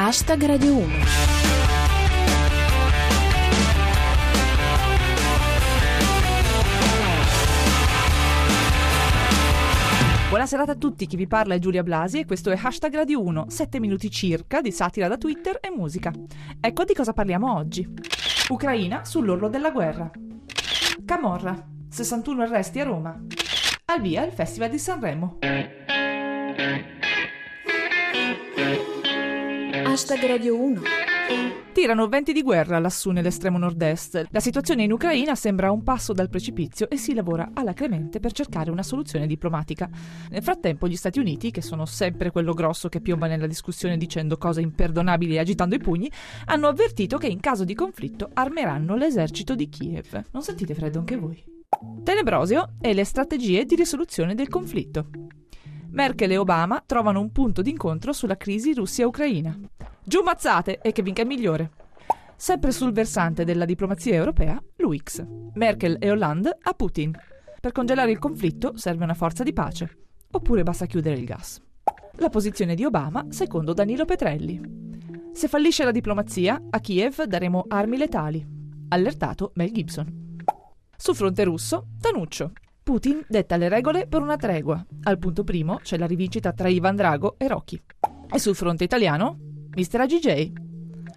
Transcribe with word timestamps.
Hashtag 0.00 0.44
Radio 0.46 0.76
1. 0.76 0.86
Buonasera 10.28 10.62
a 10.62 10.74
tutti, 10.76 11.06
chi 11.06 11.16
vi 11.16 11.26
parla 11.26 11.56
è 11.56 11.58
Giulia 11.58 11.82
Blasi 11.82 12.20
e 12.20 12.26
questo 12.26 12.52
è 12.52 12.60
Hashtag 12.62 12.94
Radio 12.94 13.20
1, 13.24 13.46
7 13.48 13.80
minuti 13.80 14.08
circa 14.08 14.60
di 14.60 14.70
satira 14.70 15.08
da 15.08 15.16
Twitter 15.16 15.58
e 15.60 15.70
musica. 15.74 16.12
Ecco 16.60 16.84
di 16.84 16.94
cosa 16.94 17.12
parliamo 17.12 17.56
oggi. 17.56 17.84
Ucraina 18.50 19.04
sull'orlo 19.04 19.48
della 19.48 19.72
guerra. 19.72 20.08
Camorra, 21.04 21.60
61 21.88 22.42
arresti 22.42 22.78
a 22.78 22.84
Roma. 22.84 23.20
Al 23.86 24.00
via 24.00 24.24
il 24.24 24.30
Festival 24.30 24.70
di 24.70 24.78
Sanremo. 24.78 25.38
Hashtag 29.98 30.26
Radio 30.26 30.56
1. 30.56 30.80
Tirano 31.72 32.06
venti 32.06 32.32
di 32.32 32.42
guerra 32.42 32.78
lassù 32.78 33.10
nell'estremo 33.10 33.58
nord-est. 33.58 34.28
La 34.30 34.38
situazione 34.38 34.84
in 34.84 34.92
Ucraina 34.92 35.34
sembra 35.34 35.72
un 35.72 35.82
passo 35.82 36.12
dal 36.12 36.28
precipizio 36.28 36.88
e 36.88 36.96
si 36.96 37.14
lavora 37.14 37.50
alacremente 37.52 38.20
per 38.20 38.30
cercare 38.30 38.70
una 38.70 38.84
soluzione 38.84 39.26
diplomatica. 39.26 39.90
Nel 40.30 40.44
frattempo 40.44 40.86
gli 40.86 40.94
Stati 40.94 41.18
Uniti, 41.18 41.50
che 41.50 41.62
sono 41.62 41.84
sempre 41.84 42.30
quello 42.30 42.52
grosso 42.52 42.88
che 42.88 43.00
piomba 43.00 43.26
nella 43.26 43.48
discussione 43.48 43.96
dicendo 43.96 44.38
cose 44.38 44.60
imperdonabili 44.60 45.34
e 45.34 45.40
agitando 45.40 45.74
i 45.74 45.80
pugni, 45.80 46.08
hanno 46.44 46.68
avvertito 46.68 47.18
che 47.18 47.26
in 47.26 47.40
caso 47.40 47.64
di 47.64 47.74
conflitto 47.74 48.30
armeranno 48.34 48.94
l'esercito 48.94 49.56
di 49.56 49.68
Kiev. 49.68 50.26
Non 50.30 50.44
sentite 50.44 50.76
freddo 50.76 51.00
anche 51.00 51.16
voi? 51.16 51.44
Tenebrosio 52.04 52.74
e 52.80 52.94
le 52.94 53.02
strategie 53.02 53.64
di 53.64 53.74
risoluzione 53.74 54.36
del 54.36 54.48
conflitto. 54.48 55.08
Merkel 55.90 56.30
e 56.30 56.36
Obama 56.36 56.82
trovano 56.86 57.18
un 57.18 57.32
punto 57.32 57.62
d'incontro 57.62 58.12
sulla 58.12 58.36
crisi 58.36 58.74
Russia-Ucraina. 58.74 59.58
Giù 60.08 60.22
mazzate 60.22 60.78
e 60.80 60.90
che 60.92 61.02
vinca 61.02 61.20
il 61.20 61.28
migliore. 61.28 61.70
Sempre 62.34 62.72
sul 62.72 62.92
versante 62.92 63.44
della 63.44 63.66
diplomazia 63.66 64.14
europea, 64.14 64.58
l'UX. 64.76 65.22
Merkel 65.52 65.98
e 66.00 66.10
Hollande 66.10 66.56
a 66.62 66.72
Putin. 66.72 67.14
Per 67.60 67.72
congelare 67.72 68.10
il 68.10 68.18
conflitto 68.18 68.74
serve 68.78 69.04
una 69.04 69.12
forza 69.12 69.42
di 69.42 69.52
pace. 69.52 69.98
Oppure 70.30 70.62
basta 70.62 70.86
chiudere 70.86 71.18
il 71.18 71.26
gas. 71.26 71.60
La 72.20 72.30
posizione 72.30 72.74
di 72.74 72.86
Obama 72.86 73.26
secondo 73.28 73.74
Danilo 73.74 74.06
Petrelli. 74.06 74.58
Se 75.32 75.46
fallisce 75.46 75.84
la 75.84 75.90
diplomazia, 75.90 76.58
a 76.70 76.80
Kiev 76.80 77.24
daremo 77.24 77.66
armi 77.68 77.98
letali. 77.98 78.42
Allertato 78.88 79.52
Mel 79.56 79.72
Gibson. 79.72 80.36
Sul 80.96 81.16
fronte 81.16 81.44
russo, 81.44 81.88
Tanuccio. 82.00 82.52
Putin 82.82 83.26
detta 83.28 83.58
le 83.58 83.68
regole 83.68 84.06
per 84.06 84.22
una 84.22 84.36
tregua. 84.36 84.82
Al 85.02 85.18
punto 85.18 85.44
primo 85.44 85.80
c'è 85.82 85.98
la 85.98 86.06
rivincita 86.06 86.54
tra 86.54 86.68
Ivan 86.68 86.96
Drago 86.96 87.34
e 87.36 87.46
Rocky. 87.46 87.78
E 88.30 88.38
sul 88.38 88.54
fronte 88.54 88.84
italiano, 88.84 89.47
Mr. 89.78 90.00
AGJ. 90.00 90.52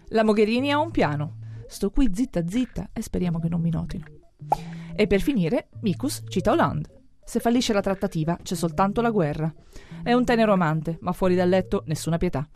La 0.09 0.23
Mogherini 0.23 0.71
ha 0.71 0.77
un 0.77 0.91
piano. 0.91 1.37
Sto 1.65 1.89
qui 1.89 2.11
zitta 2.13 2.47
zitta 2.47 2.91
e 2.93 3.01
speriamo 3.01 3.39
che 3.39 3.49
non 3.49 3.59
mi 3.59 3.71
notino. 3.71 4.05
E 4.95 5.07
per 5.07 5.19
finire, 5.21 5.69
Mikus 5.81 6.21
cita 6.27 6.51
Hollande. 6.51 7.01
Se 7.25 7.39
fallisce 7.39 7.73
la 7.73 7.81
trattativa 7.81 8.37
c'è 8.39 8.53
soltanto 8.53 9.01
la 9.01 9.09
guerra. 9.09 9.51
È 10.03 10.13
un 10.13 10.25
tenero 10.25 10.53
amante, 10.53 10.99
ma 11.01 11.11
fuori 11.11 11.33
dal 11.33 11.49
letto 11.49 11.81
nessuna 11.87 12.17
pietà. 12.17 12.47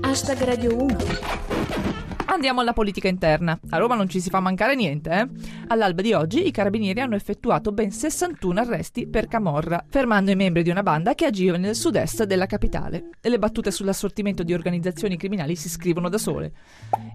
Hashtag 0.00 0.38
Radio 0.42 0.74
1. 0.74 2.13
Andiamo 2.34 2.62
alla 2.62 2.72
politica 2.72 3.06
interna. 3.06 3.56
A 3.70 3.78
Roma 3.78 3.94
non 3.94 4.08
ci 4.08 4.18
si 4.18 4.28
fa 4.28 4.40
mancare 4.40 4.74
niente, 4.74 5.08
eh? 5.08 5.28
All'alba 5.68 6.02
di 6.02 6.12
oggi 6.14 6.44
i 6.44 6.50
carabinieri 6.50 7.00
hanno 7.00 7.14
effettuato 7.14 7.70
ben 7.70 7.92
61 7.92 8.58
arresti 8.58 9.06
per 9.06 9.28
camorra, 9.28 9.84
fermando 9.88 10.32
i 10.32 10.34
membri 10.34 10.64
di 10.64 10.70
una 10.70 10.82
banda 10.82 11.14
che 11.14 11.26
agiva 11.26 11.56
nel 11.58 11.76
sud-est 11.76 12.24
della 12.24 12.46
capitale. 12.46 13.10
E 13.20 13.28
le 13.28 13.38
battute 13.38 13.70
sull'assortimento 13.70 14.42
di 14.42 14.52
organizzazioni 14.52 15.16
criminali 15.16 15.54
si 15.54 15.68
scrivono 15.68 16.08
da 16.08 16.18
sole. 16.18 16.52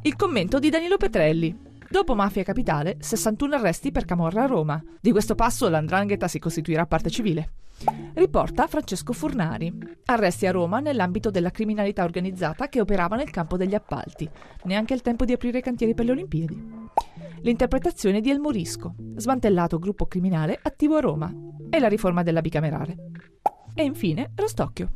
Il 0.04 0.16
commento 0.16 0.58
di 0.58 0.70
Danilo 0.70 0.96
Petrelli. 0.96 1.54
Dopo 1.90 2.16
Mafia 2.16 2.44
Capitale, 2.44 2.96
61 3.02 3.56
arresti 3.56 3.92
per 3.92 4.06
camorra 4.06 4.44
a 4.44 4.48
Roma. 4.48 4.82
Di 5.02 5.12
questo 5.12 5.36
passo 5.36 5.68
l'andrangheta 5.68 6.30
si 6.30 6.40
costituirà 6.40 6.86
parte 6.86 7.10
civile. 7.10 7.50
Riporta 8.14 8.68
Francesco 8.68 9.14
Furnari. 9.14 9.74
Arresti 10.06 10.46
a 10.46 10.52
Roma 10.52 10.80
nell'ambito 10.80 11.30
della 11.30 11.52
criminalità 11.52 12.04
organizzata 12.04 12.68
che 12.68 12.82
operava 12.82 13.16
nel 13.16 13.30
campo 13.30 13.56
degli 13.56 13.76
appalti. 13.76 14.30
Neanche 14.64 14.94
il 14.94 15.02
tempo 15.02 15.24
di 15.24 15.34
aprire 15.34 15.60
i 15.60 15.62
cantieri 15.62 15.94
per 15.94 16.06
le 16.06 16.12
Olimpiadi. 16.12 16.88
L'interpretazione 17.42 18.20
di 18.20 18.30
El 18.30 18.40
Morisco. 18.40 18.96
Smantellato 19.16 19.80
gruppo 19.80 20.08
criminale 20.08 20.60
attivo 20.62 20.98
a 20.98 21.00
Roma. 21.00 21.34
E 21.70 21.80
la 21.80 21.88
riforma 21.88 22.24
della 22.24 22.42
bicamerale. 22.42 22.98
E 23.74 23.84
infine 23.84 24.32
Rostocchio. 24.36 24.92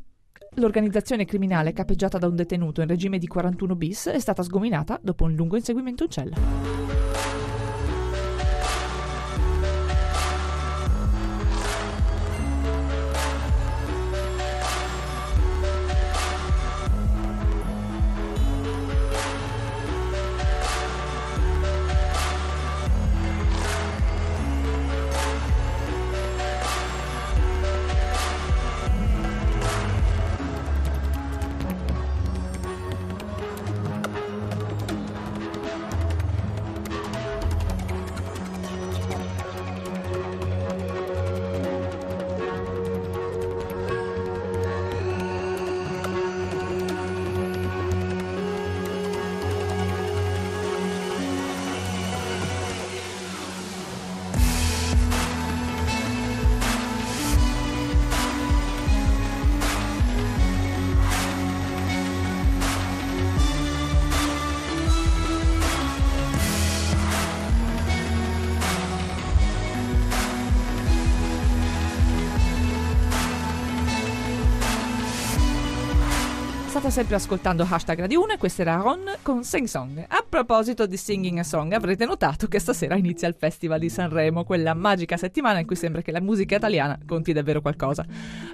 L'organizzazione 0.55 1.25
criminale 1.25 1.73
capeggiata 1.73 2.17
da 2.17 2.27
un 2.27 2.35
detenuto 2.35 2.81
in 2.81 2.88
regime 2.88 3.17
di 3.17 3.27
41 3.27 3.75
bis 3.75 4.07
è 4.07 4.19
stata 4.19 4.44
sgominata 4.44 5.00
dopo 5.01 5.23
un 5.23 5.33
lungo 5.33 5.55
inseguimento 5.55 6.03
in 6.03 6.09
cella. 6.09 6.92
State 76.83 76.99
sempre 76.99 77.16
ascoltando 77.16 77.63
Hashtag 77.63 77.99
Radio 77.99 78.21
1 78.23 78.33
e 78.33 78.38
questa 78.38 78.61
era 78.61 78.75
Ron 78.75 79.05
con 79.21 79.45
Sing 79.45 79.67
Song. 79.67 80.03
A 80.05 80.25
proposito 80.27 80.85
di 80.85 80.97
Singing 80.97 81.38
a 81.38 81.44
Song, 81.44 81.71
avrete 81.71 82.05
notato 82.05 82.47
che 82.47 82.59
stasera 82.59 82.97
inizia 82.97 83.25
il 83.29 83.35
Festival 83.35 83.79
di 83.79 83.88
Sanremo, 83.88 84.44
quella 84.44 84.73
magica 84.73 85.16
settimana 85.16 85.59
in 85.59 85.66
cui 85.66 85.77
sembra 85.77 86.01
che 86.01 86.11
la 86.11 86.19
musica 86.19 86.57
italiana 86.57 86.99
conti 87.05 87.31
davvero 87.31 87.61
qualcosa. 87.61 88.05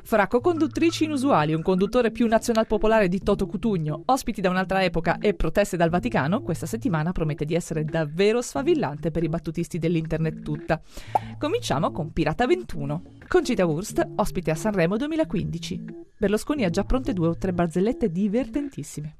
Fra 0.03 0.28
co-conduttrici 0.28 1.06
inusuali, 1.06 1.56
un 1.56 1.63
conduttore 1.63 2.12
più 2.12 2.28
nazionalpopolare 2.28 3.07
di 3.07 3.19
Toto 3.23 3.47
Cutugno, 3.47 4.03
ospiti 4.06 4.41
da 4.41 4.51
un'altra 4.51 4.84
epoca 4.84 5.17
e 5.17 5.34
proteste 5.34 5.75
dal 5.75 5.90
Vaticano, 5.90 6.44
questa 6.44 6.67
settimana 6.67 7.11
promette 7.11 7.46
di 7.46 7.56
essere 7.56 7.84
davvero 7.84 8.44
sfavillante 8.44 9.09
per 9.09 9.23
i 9.23 9.29
battutisti 9.29 9.79
dell'internet 9.79 10.44
tutta. 10.44 10.79
Cominciamo 11.40 11.91
con 11.91 12.13
Pirata 12.13 12.46
21. 12.46 13.01
Concita 13.28 13.66
Wurst, 13.66 14.07
ospite 14.17 14.52
a 14.52 14.55
Sanremo 14.55 14.97
2015. 14.97 16.08
Berlusconi 16.20 16.66
ha 16.66 16.70
già 16.70 16.84
pronte 16.84 17.14
due 17.14 17.28
o 17.29 17.37
tre 17.37 17.53
barzellette 17.53 18.11
divertentissime. 18.19 19.17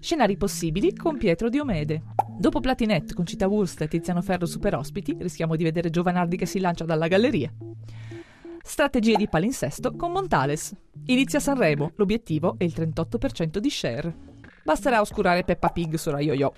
Scenari 0.00 0.36
possibili 0.36 0.94
con 0.94 1.18
Pietro 1.18 1.50
Diomede. 1.50 2.02
Dopo 2.38 2.60
Platinette 2.60 3.14
con 3.14 3.26
Cita 3.26 3.46
Wurst 3.46 3.82
e 3.82 3.88
Tiziano 3.88 4.22
Ferro 4.22 4.46
super 4.46 4.74
ospiti, 4.76 5.14
rischiamo 5.18 5.56
di 5.56 5.64
vedere 5.64 5.90
Giovanardi 5.90 6.36
che 6.36 6.46
si 6.46 6.58
lancia 6.58 6.84
dalla 6.84 7.08
galleria. 7.08 7.52
Strategie 8.62 9.16
di 9.16 9.28
palinsesto 9.28 9.94
con 9.94 10.12
Montales. 10.12 10.74
Inizia 11.06 11.40
Sanremo, 11.40 11.92
l'obiettivo 11.96 12.54
è 12.58 12.64
il 12.64 12.72
38% 12.74 13.58
di 13.58 13.70
share. 13.70 14.14
Basterà 14.62 15.00
oscurare 15.00 15.44
Peppa 15.44 15.68
Pig 15.68 15.94
su 15.96 16.10
Rai 16.10 16.26
Yo-Yo. 16.26 16.52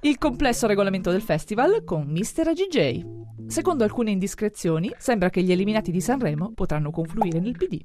Il 0.00 0.18
complesso 0.18 0.66
regolamento 0.66 1.10
del 1.10 1.22
festival 1.22 1.84
con 1.84 2.06
Mr. 2.06 2.48
AGJ. 2.48 3.04
Secondo 3.46 3.84
alcune 3.84 4.10
indiscrezioni, 4.10 4.92
sembra 4.98 5.30
che 5.30 5.42
gli 5.42 5.52
eliminati 5.52 5.90
di 5.90 6.00
Sanremo 6.00 6.52
potranno 6.52 6.90
confluire 6.90 7.38
nel 7.38 7.56
PD. 7.56 7.80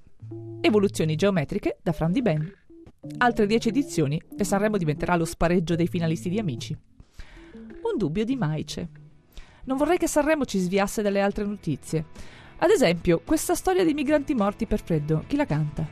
Evoluzioni 0.59 1.15
geometriche 1.15 1.77
da 1.81 1.92
Fran 1.92 2.12
di 2.12 2.21
Ben. 2.21 2.51
Altre 3.19 3.45
10 3.45 3.69
edizioni 3.69 4.21
e 4.38 4.44
Sanremo 4.44 4.77
diventerà 4.77 5.15
lo 5.15 5.24
spareggio 5.24 5.75
dei 5.75 5.88
finalisti 5.88 6.30
di 6.30 6.39
Amici. 6.39 6.75
Un 7.54 7.98
dubbio 7.98 8.25
di 8.25 8.36
Maice. 8.36 8.89
Non 9.65 9.77
vorrei 9.77 9.98
che 9.98 10.07
Sanremo 10.07 10.45
ci 10.45 10.57
sviasse 10.59 11.01
dalle 11.01 11.21
altre 11.21 11.45
notizie. 11.45 12.06
Ad 12.57 12.69
esempio, 12.71 13.21
questa 13.24 13.54
storia 13.54 13.83
dei 13.83 13.94
migranti 13.94 14.33
morti 14.33 14.65
per 14.65 14.81
freddo, 14.81 15.24
chi 15.27 15.36
la 15.36 15.45
canta? 15.45 15.88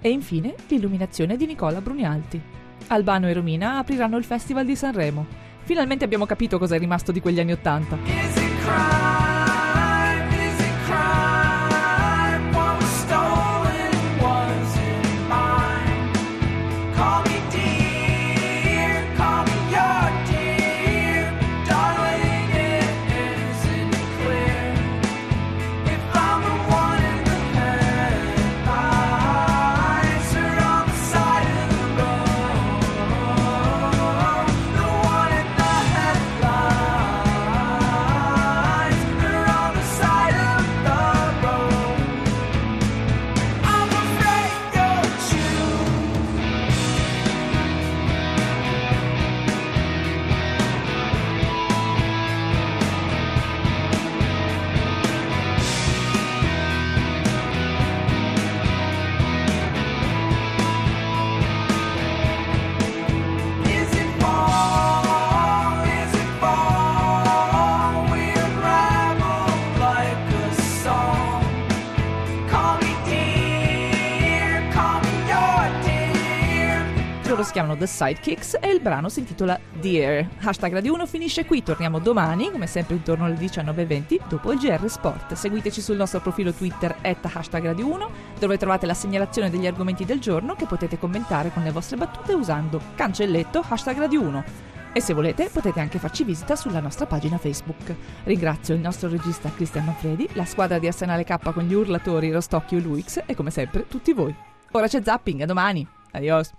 E 0.00 0.08
infine 0.08 0.54
l'illuminazione 0.68 1.36
di 1.36 1.46
Nicola 1.46 1.80
Brunialti. 1.80 2.40
Albano 2.88 3.28
e 3.28 3.34
Romina 3.34 3.78
apriranno 3.78 4.16
il 4.16 4.24
Festival 4.24 4.64
di 4.64 4.74
Sanremo. 4.74 5.26
Finalmente 5.62 6.04
abbiamo 6.04 6.26
capito 6.26 6.58
cosa 6.58 6.76
è 6.76 6.78
rimasto 6.78 7.12
di 7.12 7.20
quegli 7.20 7.40
anni 7.40 7.52
Ottanta. 7.52 9.03
Si 77.44 77.52
chiamano 77.52 77.76
The 77.76 77.86
Sidekicks 77.86 78.56
e 78.60 78.70
il 78.70 78.80
brano 78.80 79.08
si 79.08 79.20
intitola 79.20 79.58
Dear. 79.78 80.26
Hashtag 80.40 80.72
Radio 80.72 80.94
1 80.94 81.06
finisce 81.06 81.44
qui, 81.44 81.62
torniamo 81.62 81.98
domani, 81.98 82.50
come 82.50 82.66
sempre 82.66 82.96
intorno 82.96 83.26
alle 83.26 83.36
19.20, 83.36 84.20
dopo 84.28 84.50
il 84.52 84.58
GR 84.58 84.88
Sport. 84.88 85.34
Seguiteci 85.34 85.80
sul 85.82 85.96
nostro 85.96 86.20
profilo 86.20 86.52
Twitter 86.52 86.96
at 87.02 87.18
hashtag 87.22 87.64
Radio 87.66 87.86
1, 87.92 88.10
dove 88.38 88.56
trovate 88.56 88.86
la 88.86 88.94
segnalazione 88.94 89.50
degli 89.50 89.66
argomenti 89.66 90.04
del 90.04 90.20
giorno 90.20 90.54
che 90.54 90.64
potete 90.64 90.98
commentare 90.98 91.52
con 91.52 91.62
le 91.62 91.70
vostre 91.70 91.96
battute 91.96 92.32
usando 92.32 92.80
cancelletto 92.94 93.62
hashtag 93.68 93.98
Radio 93.98 94.22
1. 94.22 94.44
E 94.92 95.00
se 95.00 95.12
volete 95.12 95.50
potete 95.52 95.80
anche 95.80 95.98
farci 95.98 96.24
visita 96.24 96.56
sulla 96.56 96.80
nostra 96.80 97.04
pagina 97.04 97.36
Facebook. 97.36 97.94
Ringrazio 98.24 98.74
il 98.74 98.80
nostro 98.80 99.08
regista 99.08 99.52
Cristian 99.54 99.84
Manfredi, 99.84 100.28
la 100.32 100.46
squadra 100.46 100.78
di 100.78 100.86
Arsenale 100.86 101.24
K 101.24 101.52
con 101.52 101.64
gli 101.64 101.74
urlatori 101.74 102.30
Rostocchio 102.30 102.78
e 102.78 102.80
Luix 102.80 103.22
e 103.26 103.34
come 103.34 103.50
sempre 103.50 103.86
tutti 103.86 104.12
voi. 104.12 104.34
Ora 104.70 104.86
c'è 104.86 105.02
zapping, 105.02 105.42
a 105.42 105.46
domani. 105.46 105.86
Adios. 106.12 106.52